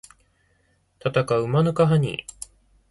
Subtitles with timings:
[0.97, 2.47] たたかうマヌカハニー